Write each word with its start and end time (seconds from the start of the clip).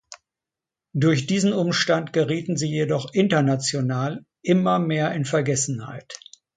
Durch 0.95 1.27
diesen 1.27 1.53
Umstand 1.53 2.11
gerieten 2.11 2.57
sie 2.57 2.67
jedoch 2.71 3.13
international 3.13 4.25
immer 4.41 4.79
mehr 4.79 5.11
in 5.11 5.25
Vergessenheit. 5.25 6.17